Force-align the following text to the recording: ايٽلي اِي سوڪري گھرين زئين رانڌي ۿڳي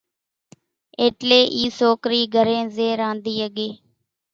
ايٽلي 0.99 1.41
اِي 1.55 1.63
سوڪري 1.79 2.21
گھرين 2.35 2.65
زئين 2.75 2.93
رانڌي 3.01 3.33
ۿڳي 3.51 3.69